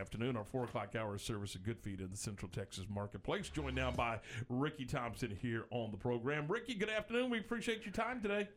afternoon. 0.00 0.36
Our 0.36 0.44
four 0.44 0.64
o'clock 0.64 0.96
hour 0.96 1.18
service 1.18 1.54
of 1.54 1.62
Good 1.62 1.78
Feed 1.78 2.00
in 2.00 2.10
the 2.10 2.16
Central 2.16 2.50
Texas 2.50 2.86
marketplace. 2.88 3.48
Joined 3.50 3.76
now 3.76 3.90
by 3.90 4.18
Ricky 4.48 4.86
Thompson 4.86 5.36
here 5.40 5.66
on 5.70 5.90
the 5.90 5.96
program. 5.98 6.46
Ricky, 6.48 6.74
good 6.74 6.88
afternoon. 6.88 7.30
We 7.30 7.38
appreciate 7.38 7.84
your 7.84 7.92
time 7.92 8.20
today. 8.22 8.48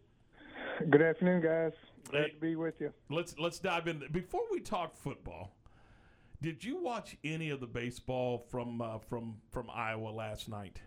Good 0.90 1.02
afternoon, 1.02 1.42
guys. 1.42 1.74
Glad 2.10 2.24
Hey. 2.24 2.30
to 2.32 2.40
be 2.40 2.56
with 2.56 2.80
you. 2.80 2.94
Let's 3.10 3.38
let's 3.38 3.60
dive 3.60 3.88
in. 3.88 4.04
Before 4.12 4.42
we 4.52 4.62
talk 4.62 4.96
football, 4.96 5.52
did 6.42 6.64
you 6.64 6.82
watch 6.82 7.18
any 7.24 7.50
of 7.50 7.60
the 7.60 7.68
baseball 7.68 8.46
from 8.50 8.82
uh, 8.82 9.00
from 9.00 9.36
from 9.52 9.70
Iowa 9.70 10.10
last 10.10 10.48
night? 10.48 10.80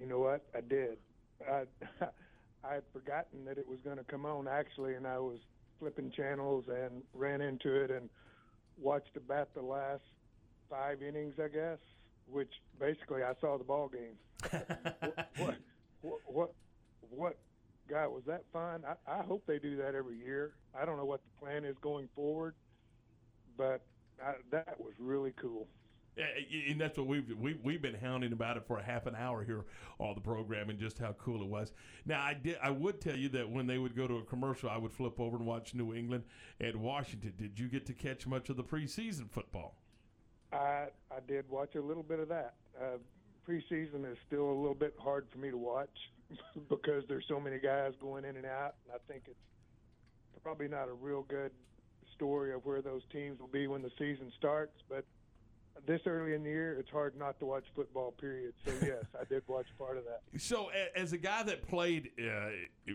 You 0.00 0.06
know 0.06 0.18
what? 0.18 0.44
I 0.56 0.60
did. 0.60 0.98
I 1.48 1.62
I 2.64 2.74
had 2.74 2.82
forgotten 2.92 3.44
that 3.44 3.58
it 3.58 3.66
was 3.68 3.78
going 3.84 3.96
to 3.98 4.04
come 4.04 4.26
on 4.26 4.48
actually, 4.48 4.94
and 4.94 5.06
I 5.06 5.18
was 5.18 5.38
flipping 5.78 6.10
channels 6.10 6.64
and 6.68 7.02
ran 7.14 7.40
into 7.40 7.72
it 7.74 7.90
and 7.90 8.10
watched 8.80 9.16
about 9.16 9.52
the 9.54 9.62
last 9.62 10.02
five 10.68 11.02
innings, 11.02 11.34
I 11.42 11.48
guess. 11.48 11.78
Which 12.26 12.52
basically 12.78 13.22
I 13.22 13.32
saw 13.40 13.58
the 13.58 13.64
ball 13.64 13.88
game. 13.88 14.16
what, 15.38 15.56
what 16.00 16.18
what 16.26 16.54
what 17.10 17.36
God 17.88 18.08
was 18.10 18.22
that 18.26 18.44
fun? 18.52 18.82
I, 18.86 19.20
I 19.20 19.22
hope 19.22 19.42
they 19.46 19.58
do 19.58 19.76
that 19.78 19.94
every 19.96 20.16
year. 20.16 20.52
I 20.80 20.84
don't 20.84 20.96
know 20.96 21.04
what 21.04 21.20
the 21.24 21.44
plan 21.44 21.64
is 21.64 21.76
going 21.82 22.08
forward, 22.14 22.54
but 23.58 23.80
I, 24.24 24.34
that 24.52 24.78
was 24.78 24.94
really 24.98 25.32
cool. 25.40 25.66
And 26.16 26.80
that's 26.80 26.98
what 26.98 27.06
we've 27.06 27.32
we, 27.38 27.58
we've 27.62 27.80
been 27.80 27.94
hounding 27.94 28.32
about 28.32 28.56
it 28.56 28.66
for 28.66 28.78
a 28.78 28.82
half 28.82 29.06
an 29.06 29.14
hour 29.14 29.44
here 29.44 29.64
on 29.98 30.14
the 30.14 30.20
program, 30.20 30.68
and 30.68 30.78
just 30.78 30.98
how 30.98 31.12
cool 31.12 31.42
it 31.42 31.48
was. 31.48 31.72
Now, 32.04 32.22
I 32.22 32.34
did 32.34 32.58
I 32.62 32.70
would 32.70 33.00
tell 33.00 33.16
you 33.16 33.28
that 33.30 33.48
when 33.48 33.66
they 33.66 33.78
would 33.78 33.96
go 33.96 34.06
to 34.06 34.16
a 34.18 34.24
commercial, 34.24 34.68
I 34.68 34.76
would 34.76 34.92
flip 34.92 35.20
over 35.20 35.36
and 35.36 35.46
watch 35.46 35.74
New 35.74 35.94
England 35.94 36.24
and 36.60 36.76
Washington. 36.76 37.32
Did 37.36 37.58
you 37.58 37.68
get 37.68 37.86
to 37.86 37.94
catch 37.94 38.26
much 38.26 38.50
of 38.50 38.56
the 38.56 38.64
preseason 38.64 39.30
football? 39.30 39.76
I 40.52 40.88
I 41.10 41.20
did 41.26 41.48
watch 41.48 41.74
a 41.76 41.80
little 41.80 42.02
bit 42.02 42.18
of 42.18 42.28
that. 42.28 42.54
Uh, 42.78 42.98
preseason 43.48 44.10
is 44.10 44.18
still 44.26 44.50
a 44.50 44.58
little 44.60 44.74
bit 44.74 44.94
hard 44.98 45.26
for 45.32 45.38
me 45.38 45.50
to 45.50 45.56
watch 45.56 45.88
because 46.68 47.04
there's 47.08 47.24
so 47.28 47.40
many 47.40 47.58
guys 47.58 47.92
going 48.00 48.24
in 48.24 48.36
and 48.36 48.46
out, 48.46 48.74
and 48.84 48.94
I 48.94 49.12
think 49.12 49.24
it's 49.26 49.38
probably 50.42 50.68
not 50.68 50.88
a 50.88 50.92
real 50.92 51.22
good 51.22 51.52
story 52.14 52.52
of 52.52 52.64
where 52.64 52.82
those 52.82 53.02
teams 53.12 53.38
will 53.40 53.48
be 53.48 53.66
when 53.66 53.82
the 53.82 53.90
season 53.98 54.32
starts. 54.38 54.72
But 54.88 55.04
this 55.86 56.00
early 56.06 56.34
in 56.34 56.42
the 56.42 56.50
year, 56.50 56.76
it's 56.78 56.90
hard 56.90 57.16
not 57.16 57.38
to 57.40 57.46
watch 57.46 57.64
football. 57.74 58.12
Period. 58.12 58.54
So 58.64 58.72
yes, 58.82 59.04
I 59.18 59.24
did 59.24 59.42
watch 59.46 59.66
part 59.78 59.96
of 59.96 60.04
that. 60.04 60.40
So, 60.40 60.70
as 60.94 61.12
a 61.12 61.18
guy 61.18 61.42
that 61.44 61.66
played 61.68 62.10
uh, 62.18 62.92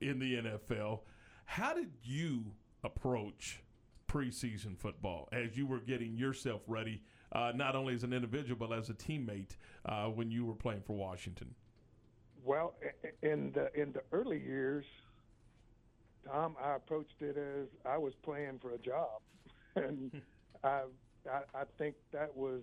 in 0.00 0.18
the 0.18 0.36
NFL, 0.36 1.00
how 1.44 1.74
did 1.74 1.90
you 2.02 2.44
approach 2.84 3.62
preseason 4.08 4.78
football 4.78 5.28
as 5.32 5.56
you 5.56 5.66
were 5.66 5.78
getting 5.78 6.16
yourself 6.16 6.60
ready, 6.66 7.00
uh, 7.32 7.52
not 7.54 7.74
only 7.74 7.94
as 7.94 8.04
an 8.04 8.12
individual 8.12 8.56
but 8.56 8.76
as 8.76 8.90
a 8.90 8.94
teammate 8.94 9.56
uh, 9.86 10.06
when 10.06 10.30
you 10.30 10.44
were 10.44 10.54
playing 10.54 10.82
for 10.82 10.94
Washington? 10.94 11.54
Well, 12.44 12.74
in 13.22 13.52
the 13.52 13.70
in 13.80 13.92
the 13.92 14.02
early 14.12 14.38
years, 14.38 14.84
Tom, 16.26 16.56
I 16.62 16.74
approached 16.74 17.20
it 17.20 17.36
as 17.36 17.68
I 17.86 17.98
was 17.98 18.14
playing 18.22 18.58
for 18.60 18.72
a 18.72 18.78
job, 18.78 19.22
and 19.76 20.20
I, 20.64 20.82
I 21.30 21.60
I 21.60 21.64
think 21.78 21.94
that 22.12 22.34
was 22.36 22.60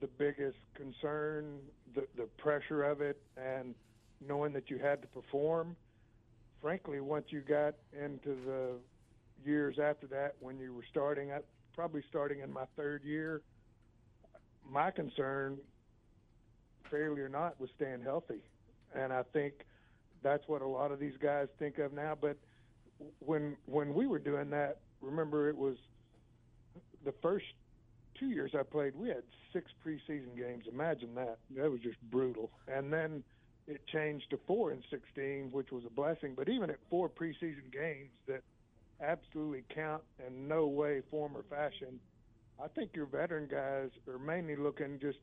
the 0.00 0.06
biggest 0.06 0.58
concern, 0.74 1.58
the 1.94 2.06
the 2.16 2.24
pressure 2.38 2.84
of 2.84 3.00
it, 3.00 3.20
and 3.36 3.74
knowing 4.26 4.52
that 4.52 4.70
you 4.70 4.78
had 4.78 5.02
to 5.02 5.08
perform. 5.08 5.76
Frankly, 6.62 7.00
once 7.00 7.26
you 7.28 7.40
got 7.40 7.74
into 7.92 8.36
the 8.46 8.70
years 9.44 9.78
after 9.78 10.06
that, 10.08 10.34
when 10.40 10.58
you 10.58 10.72
were 10.74 10.84
starting, 10.90 11.30
I, 11.30 11.40
probably 11.74 12.02
starting 12.08 12.40
in 12.40 12.52
my 12.52 12.64
third 12.76 13.04
year, 13.04 13.42
my 14.68 14.90
concern, 14.90 15.58
failure 16.90 17.26
or 17.26 17.28
not, 17.28 17.60
was 17.60 17.68
staying 17.76 18.00
healthy 18.02 18.40
and 18.96 19.12
I 19.12 19.22
think 19.32 19.54
that's 20.22 20.46
what 20.48 20.62
a 20.62 20.66
lot 20.66 20.90
of 20.90 20.98
these 20.98 21.16
guys 21.20 21.48
think 21.58 21.78
of 21.78 21.92
now. 21.92 22.16
But 22.20 22.36
when 23.20 23.56
when 23.66 23.94
we 23.94 24.06
were 24.06 24.18
doing 24.18 24.50
that, 24.50 24.78
remember 25.00 25.48
it 25.48 25.56
was 25.56 25.76
the 27.04 27.12
first 27.22 27.44
two 28.18 28.30
years 28.30 28.52
I 28.58 28.62
played. 28.62 28.94
We 28.96 29.08
had 29.08 29.22
six 29.52 29.70
preseason 29.84 30.36
games. 30.36 30.64
Imagine 30.70 31.14
that. 31.14 31.38
That 31.56 31.70
was 31.70 31.80
just 31.80 32.00
brutal. 32.10 32.50
And 32.68 32.92
then 32.92 33.22
it 33.66 33.80
changed 33.86 34.30
to 34.30 34.38
four 34.46 34.72
in 34.72 34.82
16, 34.90 35.50
which 35.52 35.70
was 35.70 35.84
a 35.84 35.90
blessing. 35.90 36.34
But 36.36 36.48
even 36.48 36.70
at 36.70 36.78
four 36.88 37.08
preseason 37.08 37.72
games 37.72 38.10
that 38.26 38.42
absolutely 39.00 39.64
count 39.74 40.02
in 40.26 40.48
no 40.48 40.66
way, 40.66 41.02
form, 41.10 41.36
or 41.36 41.44
fashion, 41.50 41.98
I 42.62 42.68
think 42.68 42.90
your 42.94 43.06
veteran 43.06 43.48
guys 43.50 43.90
are 44.08 44.18
mainly 44.18 44.56
looking 44.56 44.98
just 45.00 45.18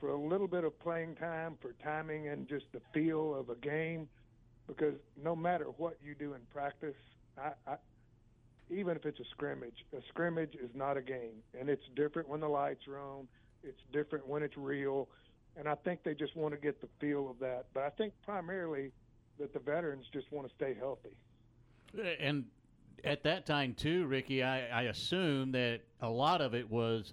for 0.00 0.08
a 0.10 0.20
little 0.20 0.48
bit 0.48 0.64
of 0.64 0.78
playing 0.80 1.14
time, 1.16 1.56
for 1.60 1.74
timing 1.82 2.28
and 2.28 2.48
just 2.48 2.66
the 2.72 2.80
feel 2.92 3.34
of 3.34 3.48
a 3.50 3.54
game. 3.56 4.08
Because 4.66 4.94
no 5.22 5.36
matter 5.36 5.66
what 5.76 5.98
you 6.02 6.14
do 6.14 6.32
in 6.34 6.40
practice, 6.52 6.96
I, 7.36 7.52
I, 7.66 7.76
even 8.70 8.96
if 8.96 9.04
it's 9.06 9.20
a 9.20 9.24
scrimmage, 9.30 9.84
a 9.96 10.00
scrimmage 10.08 10.54
is 10.54 10.70
not 10.74 10.96
a 10.96 11.02
game, 11.02 11.42
and 11.58 11.68
it's 11.68 11.84
different 11.94 12.28
when 12.28 12.40
the 12.40 12.48
lights 12.48 12.86
are 12.88 12.98
on. 12.98 13.28
It's 13.62 13.80
different 13.92 14.26
when 14.26 14.42
it's 14.42 14.56
real, 14.56 15.08
and 15.56 15.68
I 15.68 15.74
think 15.74 16.02
they 16.02 16.14
just 16.14 16.36
want 16.36 16.54
to 16.54 16.60
get 16.60 16.80
the 16.80 16.88
feel 17.00 17.30
of 17.30 17.38
that. 17.40 17.66
But 17.72 17.84
I 17.84 17.90
think 17.90 18.12
primarily 18.24 18.92
that 19.38 19.52
the 19.52 19.58
veterans 19.58 20.06
just 20.12 20.30
want 20.32 20.48
to 20.48 20.54
stay 20.54 20.74
healthy. 20.78 21.16
Uh, 21.96 22.02
and 22.20 22.44
at 23.04 23.22
that 23.24 23.46
time 23.46 23.74
too, 23.74 24.06
Ricky, 24.06 24.42
I, 24.42 24.66
I 24.68 24.82
assume 24.84 25.52
that 25.52 25.80
a 26.00 26.08
lot 26.08 26.40
of 26.40 26.54
it 26.54 26.70
was 26.70 27.12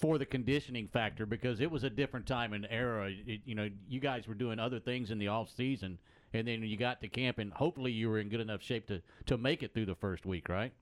for 0.00 0.18
the 0.18 0.26
conditioning 0.26 0.88
factor 0.88 1.26
because 1.26 1.60
it 1.60 1.70
was 1.70 1.84
a 1.84 1.90
different 1.90 2.26
time 2.26 2.52
and 2.52 2.66
era. 2.70 3.10
It, 3.10 3.40
you 3.44 3.54
know, 3.54 3.68
you 3.88 4.00
guys 4.00 4.28
were 4.28 4.34
doing 4.34 4.58
other 4.58 4.78
things 4.78 5.10
in 5.10 5.18
the 5.18 5.28
off 5.28 5.50
season, 5.56 5.98
and 6.32 6.46
then 6.48 6.62
you 6.62 6.76
got 6.76 7.00
to 7.00 7.08
camp, 7.08 7.38
and 7.38 7.52
hopefully 7.52 7.92
you 7.92 8.08
were 8.08 8.18
in 8.18 8.28
good 8.28 8.40
enough 8.40 8.62
shape 8.62 8.86
to 8.88 9.02
to 9.26 9.38
make 9.38 9.62
it 9.62 9.74
through 9.74 9.86
the 9.86 9.94
first 9.94 10.26
week, 10.26 10.48
right? 10.48 10.72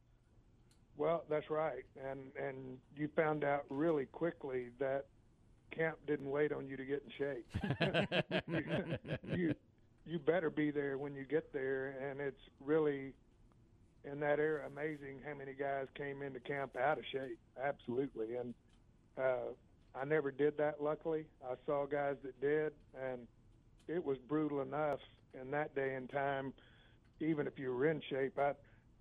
Well, 0.97 1.25
that's 1.29 1.51
right, 1.51 1.84
and 2.09 2.21
and 2.41 2.79
you 2.97 3.09
found 3.15 3.45
out 3.45 3.65
really 3.69 4.07
quickly 4.07 4.69
that 4.79 5.07
camp 5.71 5.99
didn't 6.07 6.31
wait 6.31 6.53
on 6.53 6.67
you 6.69 6.77
to 6.77 6.84
get 6.84 7.03
in 7.05 7.11
shape. 7.19 8.43
you 9.37 9.55
you 10.07 10.19
better 10.19 10.51
be 10.51 10.71
there 10.71 10.99
when 10.99 11.15
you 11.15 11.25
get 11.25 11.53
there, 11.53 11.97
and 12.11 12.21
it's 12.21 12.41
really 12.65 13.13
in 14.05 14.21
that 14.21 14.39
era 14.39 14.67
amazing 14.67 15.19
how 15.27 15.34
many 15.34 15.53
guys 15.53 15.87
came 15.95 16.23
into 16.23 16.41
camp 16.41 16.77
out 16.77 16.99
of 16.99 17.05
shape. 17.11 17.39
Absolutely, 17.63 18.37
and 18.37 18.55
uh, 19.19 19.53
I 19.95 20.05
never 20.05 20.31
did 20.31 20.57
that. 20.59 20.83
Luckily, 20.83 21.25
I 21.45 21.55
saw 21.67 21.87
guys 21.87 22.17
that 22.23 22.41
did, 22.41 22.73
and 23.01 23.27
it 23.89 24.05
was 24.05 24.19
brutal 24.28 24.63
enough 24.63 25.01
in 25.41 25.50
that 25.50 25.74
day 25.74 25.94
and 25.94 26.10
time. 26.10 26.52
Even 27.20 27.47
if 27.47 27.58
you 27.58 27.72
were 27.72 27.86
in 27.86 28.02
shape, 28.10 28.38
I, 28.38 28.52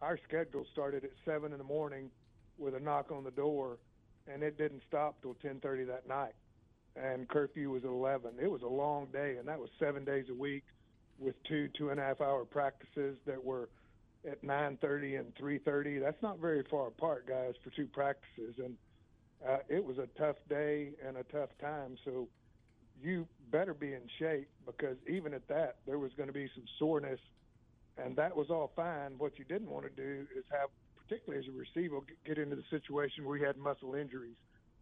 our 0.01 0.17
schedule 0.27 0.65
started 0.71 1.03
at 1.03 1.11
seven 1.25 1.51
in 1.51 1.57
the 1.57 1.63
morning 1.63 2.09
with 2.57 2.75
a 2.75 2.79
knock 2.79 3.11
on 3.11 3.23
the 3.23 3.31
door, 3.31 3.77
and 4.31 4.41
it 4.43 4.57
didn't 4.57 4.81
stop 4.87 5.21
till 5.21 5.35
ten 5.41 5.59
thirty 5.59 5.83
that 5.83 6.07
night. 6.07 6.33
And 6.95 7.27
curfew 7.27 7.71
was 7.71 7.83
eleven. 7.83 8.31
It 8.41 8.49
was 8.49 8.61
a 8.61 8.67
long 8.67 9.07
day, 9.11 9.35
and 9.37 9.47
that 9.47 9.59
was 9.59 9.69
seven 9.79 10.05
days 10.05 10.25
a 10.29 10.33
week 10.33 10.63
with 11.19 11.35
two 11.43 11.67
two 11.77 11.89
and 11.89 11.99
a 11.99 12.03
half 12.03 12.21
hour 12.21 12.45
practices 12.45 13.17
that 13.25 13.43
were 13.43 13.69
at 14.29 14.41
nine 14.43 14.77
thirty 14.81 15.15
and 15.15 15.35
three 15.35 15.57
thirty. 15.59 15.99
That's 15.99 16.21
not 16.21 16.39
very 16.39 16.63
far 16.71 16.87
apart, 16.87 17.27
guys, 17.27 17.53
for 17.63 17.69
two 17.71 17.87
practices, 17.87 18.55
and 18.57 18.75
uh, 19.45 19.57
it 19.67 19.83
was 19.83 19.97
a 19.97 20.07
tough 20.17 20.37
day 20.47 20.91
and 21.05 21.17
a 21.17 21.23
tough 21.23 21.49
time. 21.59 21.97
So 22.05 22.29
you 23.01 23.27
better 23.51 23.73
be 23.73 23.93
in 23.93 24.01
shape 24.19 24.47
because 24.65 24.97
even 25.07 25.33
at 25.33 25.47
that, 25.47 25.77
there 25.85 25.99
was 25.99 26.11
going 26.13 26.27
to 26.27 26.33
be 26.33 26.49
some 26.55 26.65
soreness, 26.79 27.19
and 27.97 28.15
that 28.15 28.35
was 28.35 28.49
all 28.49 28.71
fine. 28.75 29.13
What 29.17 29.37
you 29.37 29.45
didn't 29.45 29.69
want 29.69 29.85
to 29.85 29.91
do 30.01 30.25
is 30.35 30.43
have, 30.51 30.69
particularly 30.95 31.45
as 31.45 31.53
a 31.53 31.57
receiver, 31.57 31.99
get 32.25 32.37
into 32.37 32.55
the 32.55 32.63
situation 32.69 33.25
where 33.25 33.37
you 33.37 33.45
had 33.45 33.57
muscle 33.57 33.95
injuries 33.95 34.35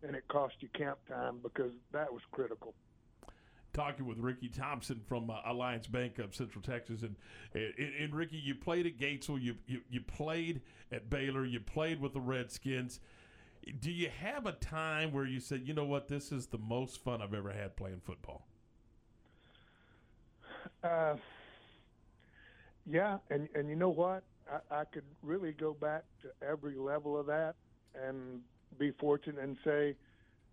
and 0.03 0.15
it 0.15 0.27
cost 0.27 0.55
you 0.59 0.67
camp 0.75 0.99
time 1.07 1.39
because 1.41 1.71
that 1.91 2.11
was 2.11 2.21
critical. 2.31 2.73
Talking 3.73 4.05
with 4.05 4.19
Ricky 4.19 4.49
Thompson 4.49 5.01
from 5.07 5.31
uh, 5.31 5.37
Alliance 5.45 5.87
Bank 5.87 6.19
of 6.19 6.35
Central 6.35 6.61
Texas, 6.61 7.01
and, 7.01 7.15
and 7.55 7.73
and 7.99 8.15
Ricky, 8.15 8.37
you 8.37 8.53
played 8.53 8.85
at 8.85 8.97
Gatesville, 8.97 9.41
you, 9.41 9.55
you 9.65 9.81
you 9.89 9.99
played 10.01 10.61
at 10.91 11.09
Baylor, 11.09 11.43
you 11.43 11.59
played 11.59 11.99
with 11.99 12.13
the 12.13 12.21
Redskins. 12.21 12.99
Do 13.79 13.89
you 13.89 14.09
have 14.19 14.45
a 14.45 14.51
time 14.51 15.11
where 15.11 15.25
you 15.25 15.39
said, 15.39 15.61
you 15.65 15.73
know 15.73 15.85
what, 15.85 16.07
this 16.07 16.31
is 16.31 16.47
the 16.47 16.57
most 16.57 17.03
fun 17.03 17.21
I've 17.21 17.33
ever 17.33 17.51
had 17.51 17.75
playing 17.75 18.01
football? 18.03 18.45
Uh, 20.83 21.15
yeah, 22.85 23.17
and 23.29 23.47
and 23.55 23.69
you 23.69 23.75
know 23.75 23.89
what? 23.89 24.23
I, 24.51 24.81
I 24.81 24.83
could 24.85 25.05
really 25.21 25.53
go 25.53 25.73
back 25.73 26.03
to 26.21 26.47
every 26.47 26.75
level 26.75 27.17
of 27.17 27.25
that 27.27 27.55
and 27.95 28.41
be 28.77 28.91
fortunate 28.99 29.41
and 29.41 29.57
say 29.63 29.95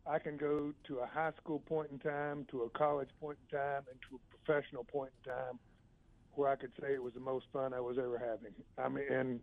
I 0.07 0.19
can 0.19 0.37
go 0.37 0.73
to 0.87 0.99
a 0.99 1.07
high 1.07 1.33
school 1.43 1.59
point 1.61 1.91
in 1.91 1.99
time, 1.99 2.47
to 2.51 2.63
a 2.63 2.71
college 2.71 3.09
point 3.21 3.39
in 3.51 3.59
time, 3.59 3.83
and 3.91 3.99
to 4.09 4.17
a 4.17 4.37
professional 4.37 4.85
point 4.85 5.11
in 5.25 5.33
time 5.33 5.59
where 6.35 6.49
I 6.51 6.57
could 6.57 6.73
say 6.81 6.95
it 6.95 7.03
was 7.03 7.15
the 7.15 7.21
most 7.21 7.47
fun 7.53 7.75
I 7.75 7.81
was 7.81 7.99
ever 7.99 8.19
having. 8.19 8.55
I 8.79 8.89
mean, 8.89 9.13
in 9.13 9.41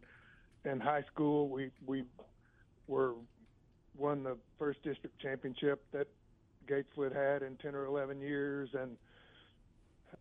in 0.71 0.79
high 0.79 1.03
school, 1.11 1.49
we 1.49 1.71
we 1.85 2.03
were 2.87 3.13
won 3.97 4.23
the 4.23 4.37
first 4.57 4.81
district 4.83 5.19
championship 5.19 5.83
that 5.91 6.07
Gatesville 6.67 7.13
had 7.13 7.41
in 7.41 7.57
10 7.57 7.73
or 7.75 7.85
11 7.85 8.21
years, 8.21 8.69
and 8.73 8.95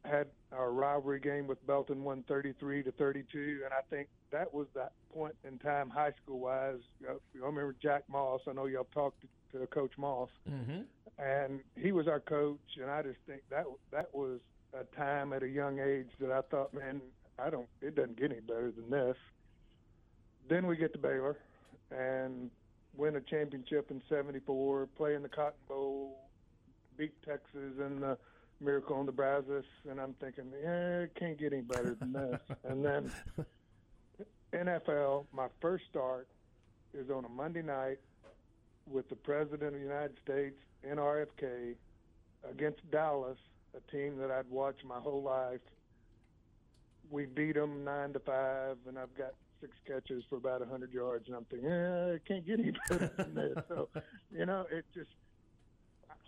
had 0.06 0.28
our 0.52 0.70
rivalry 0.72 1.20
game 1.20 1.46
with 1.46 1.64
Belton, 1.66 2.04
won 2.04 2.24
33 2.28 2.82
to 2.84 2.92
32, 2.92 3.60
and 3.64 3.72
I 3.74 3.80
think 3.90 4.08
that 4.30 4.52
was 4.52 4.66
that 4.74 4.92
point 5.12 5.34
in 5.46 5.58
time, 5.58 5.90
high 5.90 6.12
school 6.22 6.38
wise. 6.40 6.80
You 7.00 7.08
know, 7.08 7.18
I 7.42 7.46
remember 7.46 7.74
Jack 7.82 8.04
Moss. 8.08 8.40
I 8.48 8.52
know 8.52 8.66
y'all 8.66 8.86
talked 8.94 9.20
to, 9.52 9.58
to 9.58 9.66
Coach 9.66 9.92
Moss, 9.98 10.28
Mm-hmm. 10.50 10.80
and 11.18 11.60
he 11.76 11.92
was 11.92 12.08
our 12.08 12.20
coach, 12.20 12.58
and 12.80 12.90
I 12.90 13.02
just 13.02 13.18
think 13.26 13.42
that 13.50 13.64
that 13.92 14.14
was 14.14 14.40
a 14.74 14.84
time 14.96 15.32
at 15.32 15.42
a 15.42 15.48
young 15.48 15.78
age 15.78 16.08
that 16.20 16.30
I 16.30 16.42
thought, 16.42 16.72
man, 16.74 17.00
I 17.38 17.50
don't. 17.50 17.68
It 17.80 17.94
doesn't 17.96 18.18
get 18.18 18.30
any 18.32 18.40
better 18.40 18.70
than 18.70 18.90
this. 18.90 19.16
Then 20.48 20.66
we 20.66 20.76
get 20.76 20.92
to 20.92 20.98
Baylor, 20.98 21.36
and 21.90 22.50
win 22.96 23.16
a 23.16 23.20
championship 23.20 23.90
in 23.90 24.00
'74, 24.08 24.88
play 24.96 25.14
in 25.14 25.22
the 25.22 25.28
Cotton 25.28 25.58
Bowl, 25.68 26.18
beat 26.96 27.12
Texas 27.24 27.72
in 27.78 28.00
the 28.00 28.16
Miracle 28.60 28.96
on 28.96 29.06
the 29.06 29.12
Brazos, 29.12 29.64
and 29.88 30.00
I'm 30.00 30.14
thinking, 30.14 30.46
yeah, 30.62 31.00
it 31.00 31.14
can't 31.18 31.38
get 31.38 31.52
any 31.52 31.62
better 31.62 31.94
than 31.98 32.12
this. 32.12 32.40
and 32.64 32.84
then 32.84 33.12
NFL, 34.52 35.26
my 35.32 35.48
first 35.60 35.84
start 35.90 36.28
is 36.94 37.10
on 37.10 37.24
a 37.24 37.28
Monday 37.28 37.62
night 37.62 37.98
with 38.90 39.08
the 39.08 39.16
President 39.16 39.62
of 39.62 39.72
the 39.74 39.78
United 39.78 40.16
States 40.24 40.56
in 40.82 40.96
RFK 40.96 41.74
against 42.48 42.88
Dallas, 42.90 43.38
a 43.76 43.90
team 43.90 44.16
that 44.18 44.30
I'd 44.30 44.48
watched 44.48 44.84
my 44.84 44.98
whole 44.98 45.22
life. 45.22 45.60
We 47.10 47.26
beat 47.26 47.54
them 47.54 47.84
nine 47.84 48.12
to 48.14 48.20
five, 48.20 48.78
and 48.88 48.98
I've 48.98 49.14
got 49.16 49.32
six 49.60 49.72
catches 49.86 50.24
for 50.28 50.36
about 50.36 50.62
a 50.62 50.66
hundred 50.66 50.92
yards, 50.92 51.26
and 51.26 51.36
I'm 51.36 51.44
thinking, 51.44 51.68
eh, 51.68 52.14
it 52.14 52.22
can't 52.26 52.46
get 52.46 52.60
any 52.60 52.72
better 52.88 53.12
than 53.16 53.34
this. 53.34 53.58
So, 53.68 53.88
you 54.32 54.46
know, 54.46 54.66
it 54.70 54.84
just, 54.94 55.10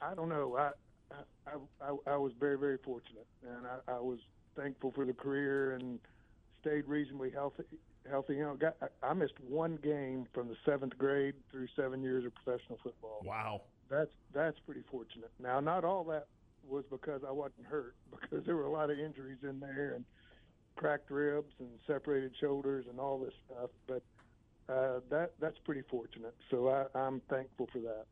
I, 0.02 0.12
I 0.12 0.14
don't 0.14 0.28
know. 0.28 0.56
I, 0.56 0.70
I, 1.10 1.52
I, 1.81 2.12
I 2.12 2.16
was 2.16 2.32
very, 2.38 2.58
very 2.58 2.78
fortunate, 2.78 3.26
and 3.43 3.66
I, 3.66 3.93
I 3.93 4.00
was 4.00 4.19
thankful 4.56 4.93
for 4.93 5.05
the 5.05 5.12
career 5.12 5.75
and 5.75 5.99
stayed 6.60 6.87
reasonably 6.87 7.31
healthy. 7.31 7.64
Healthy, 8.08 8.34
you 8.34 8.43
know. 8.43 8.55
Got, 8.55 8.76
I, 8.82 9.08
I 9.08 9.12
missed 9.12 9.34
one 9.46 9.78
game 9.82 10.26
from 10.32 10.49
the 10.49 10.56
seventh 10.64 10.96
grade 10.96 11.34
through 11.50 11.69
seven 11.76 12.02
years 12.02 12.25
of 12.25 12.34
professional 12.34 12.78
football. 12.82 13.22
Wow. 13.25 13.62
That's 13.90 14.10
that's 14.34 14.58
pretty 14.64 14.82
fortunate. 14.90 15.31
Now, 15.43 15.60
not 15.60 15.84
all 15.84 16.05
that 16.05 16.26
was 16.66 16.84
because 16.90 17.22
I 17.26 17.32
wasn't 17.32 17.66
hurt, 17.66 17.94
because 18.11 18.44
there 18.46 18.56
were 18.56 18.64
a 18.64 18.70
lot 18.70 18.90
of 18.90 18.99
injuries 18.99 19.38
in 19.43 19.61
there 19.61 19.94
and 19.96 20.04
cracked 20.76 21.11
ribs 21.11 21.52
and 21.58 21.69
separated 21.87 22.32
shoulders 22.40 22.87
and 22.88 23.00
all 23.00 23.19
this 23.19 23.34
stuff. 23.46 23.70
But 23.87 24.02
uh, 24.72 25.00
that 25.11 25.32
that's 25.40 25.58
pretty 25.64 25.82
fortunate. 25.90 26.34
So 26.50 26.69
I, 26.69 26.99
I'm 26.99 27.20
thankful 27.28 27.69
for 27.72 27.81
that. 27.81 28.06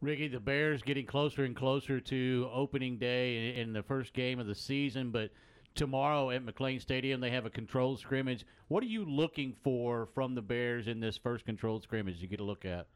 Ricky, 0.00 0.28
the 0.28 0.40
Bears 0.40 0.82
getting 0.82 1.06
closer 1.06 1.44
and 1.44 1.56
closer 1.56 2.00
to 2.00 2.48
opening 2.52 2.98
day 2.98 3.56
in, 3.58 3.72
the 3.72 3.82
first 3.82 4.12
game 4.12 4.38
of 4.38 4.46
the 4.46 4.54
season, 4.54 5.10
but 5.10 5.30
tomorrow 5.74 6.30
at 6.30 6.44
McLane 6.44 6.80
Stadium 6.80 7.20
they 7.20 7.30
have 7.30 7.46
a 7.46 7.50
controlled 7.50 7.98
scrimmage. 8.00 8.44
What 8.68 8.82
are 8.82 8.86
you 8.86 9.04
looking 9.04 9.54
for 9.62 10.06
from 10.14 10.34
the 10.34 10.42
Bears 10.42 10.88
in 10.88 11.00
this 11.00 11.16
first 11.16 11.46
controlled 11.46 11.82
scrimmage 11.82 12.16
you 12.20 12.28
get 12.28 12.40
a 12.40 12.44
look 12.44 12.64
at? 12.64 12.86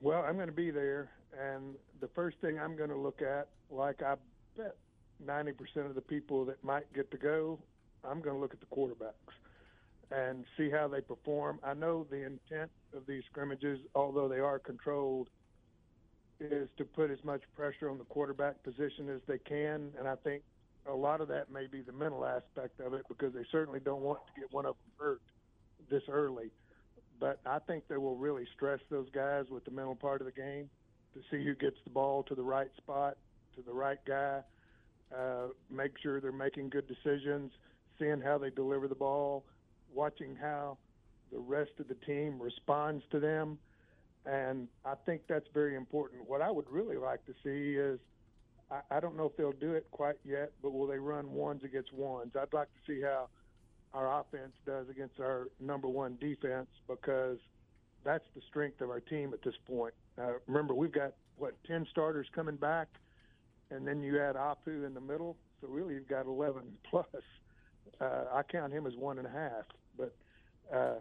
Well, 0.00 0.24
I'm 0.26 0.34
going 0.34 0.48
to 0.48 0.52
be 0.52 0.70
there, 0.70 1.10
and 1.38 1.74
the 2.00 2.08
first 2.08 2.38
thing 2.40 2.58
I'm 2.58 2.76
going 2.76 2.90
to 2.90 2.98
look 2.98 3.22
at, 3.22 3.48
like 3.70 4.02
I 4.02 4.16
bet 4.56 4.76
90% 5.24 5.86
of 5.86 5.94
the 5.94 6.00
people 6.00 6.44
that 6.46 6.62
might 6.64 6.92
get 6.94 7.10
to 7.10 7.18
go, 7.18 7.58
I'm 8.02 8.20
going 8.20 8.34
to 8.34 8.40
look 8.40 8.54
at 8.54 8.60
the 8.60 8.66
quarterbacks 8.66 9.34
and 10.10 10.44
see 10.56 10.70
how 10.70 10.88
they 10.88 11.00
perform. 11.00 11.60
I 11.62 11.74
know 11.74 12.06
the 12.10 12.24
intent 12.24 12.70
of 12.96 13.06
these 13.06 13.22
scrimmages, 13.30 13.78
although 13.94 14.26
they 14.26 14.40
are 14.40 14.58
controlled, 14.58 15.28
is 16.40 16.68
to 16.78 16.84
put 16.84 17.10
as 17.10 17.22
much 17.24 17.42
pressure 17.54 17.90
on 17.90 17.98
the 17.98 18.04
quarterback 18.04 18.62
position 18.62 19.08
as 19.08 19.20
they 19.26 19.38
can, 19.38 19.90
and 19.98 20.08
I 20.08 20.16
think 20.16 20.42
a 20.86 20.94
lot 20.94 21.20
of 21.20 21.28
that 21.28 21.50
may 21.52 21.66
be 21.66 21.82
the 21.82 21.92
mental 21.92 22.24
aspect 22.24 22.80
of 22.80 22.94
it 22.94 23.02
because 23.08 23.34
they 23.34 23.44
certainly 23.52 23.80
don't 23.80 24.00
want 24.00 24.20
to 24.26 24.40
get 24.40 24.52
one 24.52 24.66
of 24.66 24.74
them 24.76 25.06
hurt 25.06 25.20
this 25.90 26.02
early. 26.08 26.50
But 27.18 27.40
I 27.44 27.58
think 27.58 27.84
they 27.88 27.98
will 27.98 28.16
really 28.16 28.46
stress 28.54 28.80
those 28.90 29.08
guys 29.10 29.44
with 29.50 29.64
the 29.64 29.70
mental 29.70 29.94
part 29.94 30.22
of 30.22 30.26
the 30.26 30.32
game 30.32 30.70
to 31.14 31.20
see 31.30 31.44
who 31.44 31.54
gets 31.54 31.76
the 31.84 31.90
ball 31.90 32.22
to 32.24 32.34
the 32.34 32.42
right 32.42 32.70
spot, 32.78 33.18
to 33.56 33.62
the 33.62 33.72
right 33.72 33.98
guy, 34.06 34.40
uh, 35.16 35.48
make 35.70 35.92
sure 36.02 36.20
they're 36.20 36.32
making 36.32 36.70
good 36.70 36.86
decisions, 36.86 37.52
seeing 37.98 38.20
how 38.20 38.38
they 38.38 38.50
deliver 38.50 38.88
the 38.88 38.94
ball, 38.94 39.44
watching 39.92 40.36
how 40.36 40.78
the 41.32 41.38
rest 41.38 41.72
of 41.78 41.88
the 41.88 41.96
team 42.06 42.40
responds 42.40 43.04
to 43.10 43.20
them. 43.20 43.58
And 44.26 44.68
I 44.84 44.94
think 45.06 45.22
that's 45.28 45.46
very 45.54 45.76
important. 45.76 46.28
What 46.28 46.42
I 46.42 46.50
would 46.50 46.68
really 46.70 46.96
like 46.96 47.24
to 47.26 47.32
see 47.42 47.76
is 47.76 47.98
I, 48.70 48.80
I 48.96 49.00
don't 49.00 49.16
know 49.16 49.26
if 49.26 49.36
they'll 49.36 49.52
do 49.52 49.72
it 49.72 49.86
quite 49.90 50.16
yet, 50.24 50.52
but 50.62 50.72
will 50.72 50.86
they 50.86 50.98
run 50.98 51.32
ones 51.32 51.62
against 51.64 51.92
ones? 51.92 52.32
I'd 52.36 52.52
like 52.52 52.68
to 52.68 52.92
see 52.92 53.00
how 53.00 53.28
our 53.92 54.20
offense 54.20 54.52
does 54.66 54.88
against 54.88 55.18
our 55.20 55.48
number 55.58 55.88
one 55.88 56.16
defense 56.20 56.68
because 56.86 57.38
that's 58.04 58.24
the 58.34 58.42
strength 58.48 58.80
of 58.80 58.90
our 58.90 59.00
team 59.00 59.32
at 59.32 59.42
this 59.42 59.54
point. 59.66 59.94
Uh, 60.18 60.34
remember, 60.46 60.74
we've 60.74 60.92
got 60.92 61.12
what 61.36 61.54
ten 61.64 61.86
starters 61.90 62.26
coming 62.34 62.56
back, 62.56 62.88
and 63.70 63.86
then 63.86 64.02
you 64.02 64.20
add 64.20 64.36
Apu 64.36 64.86
in 64.86 64.94
the 64.94 65.00
middle, 65.00 65.36
so 65.60 65.68
really 65.68 65.94
you've 65.94 66.08
got 66.08 66.26
eleven 66.26 66.62
plus. 66.90 67.06
Uh, 68.00 68.24
I 68.32 68.42
count 68.42 68.72
him 68.72 68.86
as 68.86 68.94
one 68.96 69.18
and 69.18 69.26
a 69.26 69.30
half, 69.30 69.64
but 69.96 70.14
uh, 70.72 70.94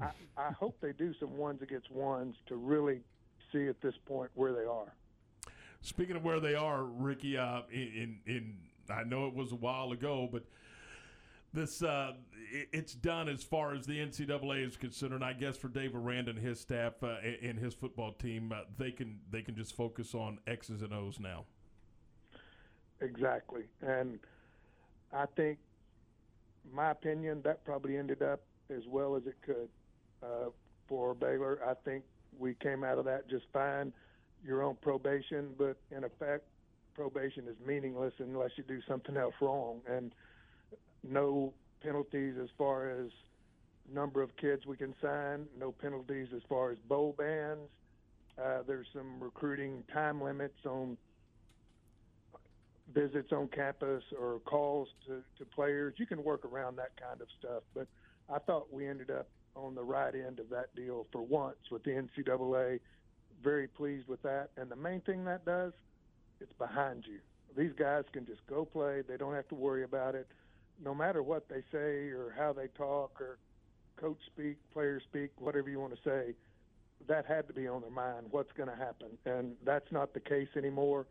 I, 0.00 0.10
I 0.36 0.50
hope 0.52 0.76
they 0.80 0.92
do 0.92 1.14
some 1.20 1.36
ones 1.36 1.62
against 1.62 1.90
ones 1.90 2.36
to 2.46 2.56
really 2.56 3.00
see 3.52 3.68
at 3.68 3.80
this 3.80 3.94
point 4.06 4.30
where 4.34 4.52
they 4.52 4.64
are. 4.64 4.92
Speaking 5.82 6.16
of 6.16 6.24
where 6.24 6.40
they 6.40 6.54
are, 6.54 6.82
Ricky, 6.84 7.36
uh, 7.36 7.62
in, 7.70 8.18
in 8.26 8.34
in 8.34 8.56
I 8.90 9.04
know 9.04 9.26
it 9.26 9.34
was 9.34 9.52
a 9.52 9.56
while 9.56 9.92
ago, 9.92 10.28
but 10.30 10.44
this 11.52 11.82
uh, 11.82 12.14
it's 12.72 12.94
done 12.94 13.28
as 13.28 13.42
far 13.44 13.74
as 13.74 13.86
the 13.86 13.98
NCAA 13.98 14.66
is 14.66 14.76
concerned. 14.76 15.12
And 15.14 15.24
I 15.24 15.32
guess 15.34 15.56
for 15.56 15.68
Dave 15.68 15.94
Aranda 15.94 16.30
and 16.30 16.40
his 16.40 16.58
staff 16.60 16.94
uh, 17.02 17.16
and- 17.22 17.36
and 17.42 17.58
his 17.58 17.74
football 17.74 18.12
team, 18.12 18.50
uh, 18.52 18.62
they 18.78 18.90
can 18.90 19.20
they 19.30 19.42
can 19.42 19.54
just 19.54 19.76
focus 19.76 20.14
on 20.14 20.38
X's 20.46 20.82
and 20.82 20.92
O's 20.92 21.20
now. 21.20 21.44
Exactly. 23.00 23.64
And 23.82 24.18
I 25.12 25.26
think, 25.36 25.58
my 26.72 26.90
opinion, 26.90 27.42
that 27.42 27.64
probably 27.64 27.96
ended 27.98 28.22
up 28.22 28.40
as 28.70 28.86
well 28.86 29.14
as 29.14 29.26
it 29.26 29.36
could 29.42 29.68
uh, 30.24 30.50
for 30.88 31.14
Baylor. 31.14 31.58
I 31.66 31.74
think 31.84 32.04
we 32.38 32.54
came 32.54 32.84
out 32.84 32.98
of 32.98 33.04
that 33.04 33.28
just 33.28 33.44
fine. 33.52 33.92
You're 34.44 34.64
on 34.64 34.76
probation, 34.82 35.50
but 35.58 35.76
in 35.90 36.04
effect, 36.04 36.44
probation 36.94 37.44
is 37.48 37.56
meaningless 37.66 38.12
unless 38.18 38.50
you 38.56 38.64
do 38.64 38.80
something 38.88 39.16
else 39.16 39.34
wrong. 39.40 39.80
And 39.88 40.12
no 41.02 41.52
penalties 41.82 42.34
as 42.42 42.48
far 42.56 42.90
as 42.90 43.10
number 43.92 44.22
of 44.22 44.34
kids 44.36 44.66
we 44.66 44.76
can 44.76 44.94
sign, 45.02 45.46
no 45.58 45.72
penalties 45.72 46.28
as 46.34 46.42
far 46.48 46.70
as 46.70 46.78
bowl 46.88 47.14
bans. 47.16 47.68
Uh, 48.42 48.62
there's 48.66 48.86
some 48.92 49.20
recruiting 49.20 49.84
time 49.92 50.20
limits 50.20 50.58
on 50.66 50.96
visits 52.92 53.32
on 53.32 53.48
campus 53.48 54.02
or 54.18 54.40
calls 54.44 54.88
to, 55.06 55.22
to 55.38 55.44
players. 55.44 55.94
You 55.96 56.06
can 56.06 56.22
work 56.22 56.44
around 56.44 56.76
that 56.76 56.90
kind 57.00 57.20
of 57.20 57.28
stuff. 57.38 57.62
But 57.74 57.86
I 58.32 58.38
thought 58.38 58.72
we 58.72 58.86
ended 58.86 59.10
up 59.10 59.28
on 59.56 59.74
the 59.74 59.82
right 59.82 60.14
end 60.14 60.40
of 60.40 60.48
that 60.50 60.74
deal 60.74 61.06
for 61.12 61.22
once 61.22 61.56
with 61.70 61.84
the 61.84 61.90
NCAA. 61.90 62.80
Very 63.42 63.68
pleased 63.68 64.08
with 64.08 64.22
that. 64.22 64.50
And 64.56 64.70
the 64.70 64.76
main 64.76 65.00
thing 65.00 65.24
that 65.24 65.44
does, 65.44 65.72
it's 66.40 66.52
behind 66.58 67.04
you. 67.06 67.20
These 67.56 67.72
guys 67.78 68.04
can 68.12 68.26
just 68.26 68.44
go 68.46 68.64
play. 68.64 69.02
They 69.06 69.16
don't 69.16 69.34
have 69.34 69.48
to 69.48 69.54
worry 69.54 69.84
about 69.84 70.14
it. 70.14 70.26
No 70.82 70.94
matter 70.94 71.22
what 71.22 71.48
they 71.48 71.62
say 71.70 72.08
or 72.10 72.34
how 72.36 72.52
they 72.52 72.66
talk 72.76 73.20
or 73.20 73.38
coach 73.96 74.18
speak, 74.26 74.56
players 74.72 75.02
speak, 75.08 75.30
whatever 75.38 75.70
you 75.70 75.78
want 75.78 75.94
to 75.94 76.00
say, 76.04 76.34
that 77.06 77.26
had 77.26 77.46
to 77.48 77.54
be 77.54 77.68
on 77.68 77.82
their 77.82 77.90
mind. 77.90 78.26
What's 78.30 78.52
going 78.56 78.68
to 78.68 78.76
happen? 78.76 79.08
And 79.26 79.54
that's 79.64 79.90
not 79.92 80.14
the 80.14 80.20
case 80.20 80.48
anymore. 80.56 81.06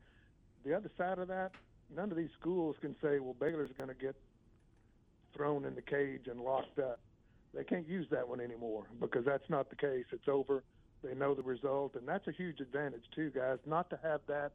The 0.66 0.76
other 0.76 0.90
side 0.98 1.20
of 1.20 1.28
that, 1.30 1.52
none 1.96 2.12
of 2.12 2.18
these 2.18 2.30
schools 2.40 2.76
can 2.82 2.96
say, 3.02 3.20
well, 3.20 3.36
Baylor's 3.40 3.72
going 3.78 3.90
to 3.90 3.96
get 3.96 4.16
thrown 5.36 5.66
in 5.66 5.76
the 5.76 5.82
cage 5.82 6.28
and 6.30 6.42
locked 6.42 6.80
up. 6.80 7.00
They 7.54 7.64
can't 7.64 7.88
use 7.88 8.08
that 8.10 8.28
one 8.28 8.40
anymore 8.40 8.86
because 9.00 9.26
that's 9.26 9.50
not 9.50 9.70
the 9.70 9.76
case. 9.76 10.06
It's 10.12 10.28
over. 10.28 10.64
They 11.04 11.14
know 11.14 11.36
the 11.36 11.44
result, 11.44 11.96
and 11.96 12.08
that's 12.08 12.28
a 12.28 12.32
huge 12.32 12.60
advantage 12.62 13.04
too, 13.14 13.30
guys. 13.30 13.60
Not 13.66 13.90
to 13.92 14.00
have 14.02 14.22
that 14.28 14.54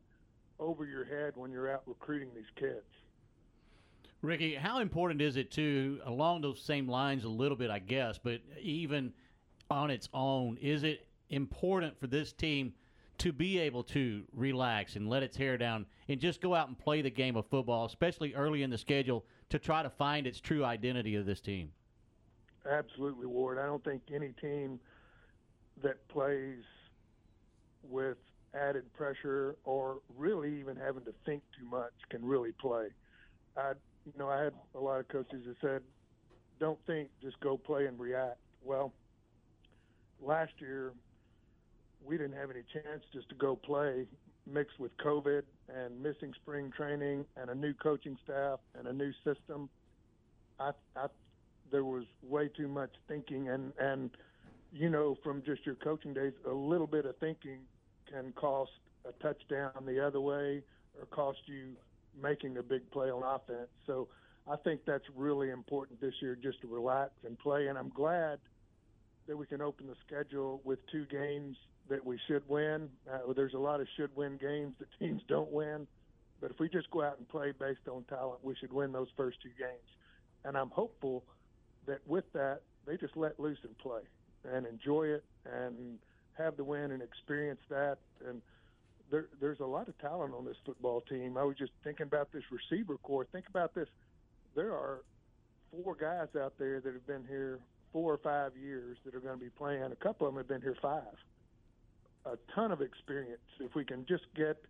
over 0.59 0.85
your 0.85 1.05
head 1.05 1.35
when 1.37 1.53
you're 1.53 1.73
out 1.73 1.83
recruiting 1.87 2.31
these 2.35 2.51
kids. 2.57 2.87
Ricky, 4.21 4.55
how 4.57 4.81
important 4.81 5.21
is 5.21 5.37
it 5.37 5.53
to 5.53 6.01
along 6.05 6.41
those 6.41 6.61
same 6.61 6.89
lines 6.89 7.23
a 7.23 7.29
little 7.29 7.57
bit, 7.57 7.71
I 7.71 7.79
guess, 7.79 8.19
but 8.19 8.41
even 8.61 9.13
on 9.71 9.91
its 9.91 10.09
own, 10.13 10.57
is 10.61 10.83
it 10.83 11.07
important 11.31 11.99
for 12.01 12.09
this 12.09 12.33
team 12.33 12.73
to 13.19 13.33
be 13.33 13.59
able 13.59 13.83
to 13.83 14.25
relax 14.33 14.97
and 14.97 15.09
let 15.09 15.23
its 15.23 15.37
hair 15.37 15.57
down 15.57 15.87
and 16.09 16.21
just 16.21 16.41
go 16.41 16.55
out 16.55 16.69
and 16.69 16.79
play 16.79 17.03
the 17.03 17.11
game 17.11 17.37
of 17.37 17.47
football, 17.47 17.85
especially 17.85 18.35
early 18.35 18.63
in 18.63 18.71
the 18.71 18.79
schedule, 18.79 19.25
to 19.51 19.59
try 19.59 19.83
to 19.83 19.91
find 19.91 20.27
its 20.27 20.41
true 20.41 20.65
identity 20.65 21.15
of 21.15 21.27
this 21.27 21.41
team? 21.41 21.71
Absolutely, 22.71 23.27
Ward. 23.27 23.59
I 23.59 23.67
don't 23.67 23.83
think 23.85 24.03
any 24.15 24.33
team 24.41 24.79
that 25.83 26.07
plays 26.09 26.63
with 27.83 28.19
added 28.55 28.93
pressure 28.95 29.57
or 29.65 29.99
really 30.17 30.59
even 30.59 30.77
having 30.77 31.05
to 31.05 31.15
think 31.25 31.43
too 31.59 31.65
much 31.65 31.93
can 32.11 32.25
really 32.25 32.53
play. 32.53 32.89
I, 33.57 33.73
you 34.05 34.13
know, 34.19 34.29
I 34.29 34.43
had 34.43 34.53
a 34.75 34.81
lot 34.81 35.01
of 35.01 35.09
coaches 35.09 35.45
that 35.47 35.57
said, 35.61 35.83
"Don't 36.59 36.79
think, 36.87 37.11
just 37.23 37.39
go 37.41 37.57
play 37.57 37.87
and 37.87 37.99
react." 37.99 38.39
Well, 38.63 38.93
last 40.21 40.53
year 40.59 40.93
we 42.05 42.17
didn't 42.17 42.37
have 42.37 42.51
any 42.51 42.63
chance 42.73 43.03
just 43.13 43.29
to 43.29 43.35
go 43.35 43.57
play, 43.57 44.07
mixed 44.47 44.79
with 44.79 44.97
COVID 44.99 45.43
and 45.69 46.03
missing 46.03 46.33
spring 46.35 46.73
training 46.77 47.25
and 47.37 47.51
a 47.51 47.55
new 47.55 47.75
coaching 47.75 48.17
staff 48.25 48.61
and 48.77 48.87
a 48.89 48.93
new 48.93 49.13
system. 49.25 49.69
I, 50.59 50.73
I 50.97 51.07
there 51.71 51.85
was 51.85 52.05
way 52.23 52.49
too 52.49 52.69
much 52.69 52.91
thinking 53.07 53.49
and 53.49 53.73
and 53.79 54.11
you 54.73 54.91
know 54.91 55.17
from 55.23 55.43
just 55.45 55.65
your 55.65 55.75
coaching 55.77 56.13
days 56.13 56.33
a 56.49 56.53
little 56.53 56.87
bit 56.87 57.07
of 57.07 57.17
thinking 57.19 57.61
can 58.11 58.33
cost 58.33 58.71
a 59.07 59.13
touchdown 59.23 59.73
the 59.87 60.05
other 60.05 60.21
way 60.21 60.63
or 60.99 61.07
cost 61.11 61.39
you 61.47 61.75
making 62.21 62.57
a 62.57 62.63
big 62.63 62.91
play 62.91 63.11
on 63.11 63.23
offense. 63.23 63.69
So 63.87 64.09
i 64.51 64.57
think 64.57 64.81
that's 64.87 65.05
really 65.15 65.51
important 65.51 66.01
this 66.01 66.15
year 66.21 66.37
just 66.41 66.61
to 66.63 66.67
relax 66.69 67.13
and 67.25 67.39
play. 67.39 67.69
And 67.69 67.79
i'm 67.79 67.91
glad 67.91 68.39
that 69.27 69.37
we 69.37 69.47
can 69.47 69.61
open 69.61 69.87
the 69.87 69.97
schedule 70.07 70.61
with 70.65 70.79
two 70.91 71.05
games 71.07 71.57
that 71.91 72.05
we 72.05 72.19
should 72.27 72.43
win. 72.49 72.89
Uh, 73.11 73.33
there's 73.35 73.55
a 73.55 73.59
lot 73.59 73.81
of 73.81 73.87
should 73.97 74.15
win 74.17 74.37
games 74.39 74.75
that 74.79 74.89
teams 74.99 75.23
don't 75.29 75.51
win. 75.51 75.87
But 76.41 76.51
if 76.51 76.61
we 76.61 76.69
just 76.69 76.91
go 76.91 77.03
out 77.03 77.19
and 77.19 77.29
play 77.29 77.53
based 77.59 77.89
on 77.91 78.05
talent 78.05 78.41
we 78.43 78.55
should 78.57 78.73
win 78.73 78.93
those 78.93 79.09
first 79.17 79.39
two 79.43 79.51
games. 79.59 79.89
And 80.45 80.57
i'm 80.57 80.71
hopeful 80.71 81.25
that 81.89 82.07
with 82.07 82.31
that 82.33 82.61
they 82.87 82.97
just 82.97 83.17
let 83.17 83.39
loose 83.41 83.59
and 83.65 83.77
play 83.79 84.03
and 84.45 84.67
enjoy 84.67 85.05
it 85.05 85.25
and 85.45 85.99
have 86.37 86.57
the 86.57 86.65
win 86.65 86.93
and 86.93 87.03
experience 87.03 87.61
that 87.69 87.99
and 88.27 88.41
there, 89.11 89.27
there's 89.41 89.61
a 89.61 89.67
lot 89.67 89.89
of 89.89 89.99
talent 89.99 90.35
on 90.35 90.45
this 90.45 90.57
football 90.65 91.01
team. 91.01 91.37
I 91.37 91.43
was 91.43 91.57
just 91.57 91.73
thinking 91.83 92.05
about 92.05 92.31
this 92.33 92.43
receiver 92.51 92.97
corps. 92.99 93.27
Think 93.33 93.49
about 93.49 93.75
this. 93.75 93.89
There 94.55 94.73
are 94.73 95.01
four 95.71 95.95
guys 95.95 96.29
out 96.41 96.55
there 96.59 96.81
that 96.81 96.93
have 96.93 97.07
been 97.07 97.25
here 97.27 97.59
four 97.93 98.13
or 98.13 98.19
five 98.19 98.53
years 98.57 98.99
that 99.05 99.15
are 99.15 99.21
going 99.21 99.39
to 99.39 99.43
be 99.43 99.51
playing. 99.51 99.83
A 99.83 99.97
couple 99.97 100.27
of 100.27 100.35
them 100.35 100.41
have 100.41 100.49
been 100.49 100.61
here 100.61 100.77
five. 100.81 101.17
A 102.27 102.37
ton 102.55 102.71
of 102.71 102.83
experience. 102.83 103.41
If 103.61 103.75
we 103.75 103.85
can 103.85 104.05
just 104.07 104.25
get 104.37 104.63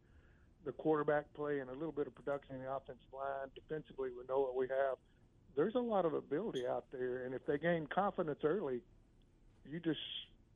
the 0.64 0.72
quarterback 0.72 1.32
play 1.34 1.58
and 1.58 1.70
a 1.70 1.72
little 1.72 1.92
bit 1.92 2.06
of 2.06 2.14
production 2.14 2.56
in 2.56 2.62
the 2.62 2.70
offensive 2.72 3.12
line, 3.12 3.48
defensively, 3.54 4.10
we 4.10 4.22
know 4.28 4.40
what 4.40 4.54
we 4.54 4.68
have 4.68 4.98
there's 5.56 5.74
a 5.74 5.80
lot 5.80 6.04
of 6.04 6.14
ability 6.14 6.66
out 6.66 6.84
there, 6.92 7.24
and 7.24 7.34
if 7.34 7.44
they 7.46 7.58
gain 7.58 7.86
confidence 7.86 8.40
early, 8.44 8.80
you 9.70 9.80
just 9.80 10.00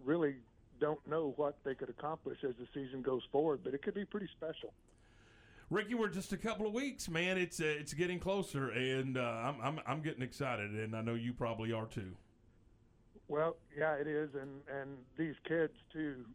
really 0.05 0.37
don't 0.81 1.05
know 1.07 1.35
what 1.37 1.57
they 1.65 1.75
could 1.75 1.89
accomplish 1.89 2.39
as 2.45 2.55
the 2.59 2.67
season 2.75 3.03
goes 3.03 3.23
forward. 3.31 3.61
But 3.63 3.75
it 3.75 3.83
could 3.83 3.95
be 3.95 4.05
pretty 4.05 4.29
special. 4.37 4.73
Ricky, 5.71 5.95
we're 5.95 6.09
just 6.09 6.33
a 6.33 6.37
couple 6.37 6.67
of 6.67 6.75
weeks, 6.75 7.09
man. 7.09 7.39
It's 7.39 7.61
uh, 7.61 7.65
it's 7.65 7.95
getting 7.95 8.19
closer, 8.19 8.71
and 8.71 9.17
uh, 9.17 9.21
I'm, 9.21 9.57
I'm 9.63 9.81
I'm 9.87 10.03
getting 10.03 10.23
excited, 10.23 10.71
and 10.71 10.95
I 10.95 11.01
know 11.01 11.15
you 11.15 11.33
probably 11.33 11.73
are 11.73 11.87
too. 11.87 12.13
Well, 13.29 13.57
yeah, 13.77 13.95
it 13.95 14.07
is, 14.07 14.31
and 14.35 14.61
and 14.71 14.99
these 15.17 15.35
kids 15.49 15.73
too 15.93 16.27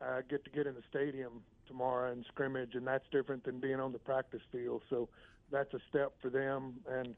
uh, 0.00 0.22
get 0.30 0.44
to 0.44 0.50
get 0.50 0.66
in 0.66 0.74
the 0.74 0.82
stadium 0.88 1.42
tomorrow 1.66 2.10
and 2.10 2.24
scrimmage, 2.28 2.74
and 2.74 2.86
that's 2.86 3.04
different 3.12 3.44
than 3.44 3.60
being 3.60 3.78
on 3.78 3.92
the 3.92 3.98
practice 3.98 4.40
field. 4.50 4.82
So 4.88 5.08
that's 5.50 5.74
a 5.74 5.80
step 5.90 6.14
for 6.22 6.30
them, 6.30 6.74
and 6.90 7.14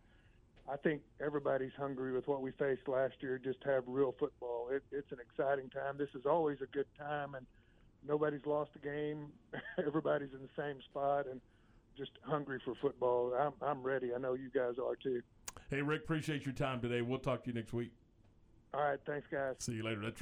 I 0.69 0.76
think 0.76 1.02
everybody's 1.25 1.73
hungry 1.76 2.12
with 2.12 2.29
what 2.29 2.43
we 2.43 2.52
faced 2.52 2.88
last 2.88 3.14
year. 3.21 3.38
Just 3.43 3.59
have 3.64 3.85
real 3.87 4.14
football. 4.19 4.69
It, 4.71 4.83
it's 4.93 5.11
an 5.12 5.19
exciting 5.21 5.71
time. 5.71 5.97
This 5.99 6.11
is 6.14 6.26
always 6.26 6.59
a 6.62 6.67
good 6.67 6.87
time, 6.99 7.35
and 7.35 7.47
nobody's 8.07 8.47
lost 8.47 8.71
a 8.76 8.79
game. 8.79 9.26
Everybody's 9.87 10.33
in 10.33 10.40
the 10.40 10.62
same 10.62 10.81
spot, 10.83 11.26
and 11.26 11.40
just 11.97 12.12
hungry 12.23 12.61
for 12.64 12.75
football. 12.81 13.35
I'm 13.35 13.52
I'm 13.62 13.83
ready. 13.83 14.14
I 14.14 14.19
know 14.19 14.35
you 14.35 14.50
guys 14.50 14.75
are 14.83 14.97
too. 14.97 15.23
Hey, 15.69 15.83
Rick, 15.83 16.02
appreciate 16.02 16.47
your 16.47 16.55
time 16.55 16.81
today. 16.81 17.02
We'll 17.02 17.19
talk 17.19 17.45
to 17.45 17.50
you 17.50 17.55
next 17.55 17.73
week. 17.73 17.93
All 18.73 18.81
right, 18.81 18.99
thanks, 19.05 19.26
guys. 19.31 19.57
See 19.59 19.73
you 19.73 19.83
later. 19.83 20.00
That's 20.00 20.19